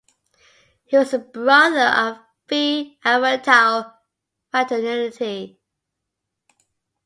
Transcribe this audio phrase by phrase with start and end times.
[0.85, 2.17] He was a brother of
[2.47, 3.93] the Phi Alpha Tau
[4.49, 5.61] fraternity.